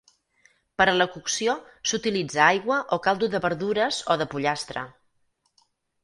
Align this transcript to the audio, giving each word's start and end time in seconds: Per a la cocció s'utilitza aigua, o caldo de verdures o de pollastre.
Per 0.81 0.85
a 0.91 0.93
la 0.99 1.05
cocció 1.15 1.53
s'utilitza 1.89 2.41
aigua, 2.45 2.77
o 2.97 2.99
caldo 3.07 3.29
de 3.33 3.41
verdures 3.43 3.99
o 4.15 4.17
de 4.23 4.27
pollastre. 4.33 4.83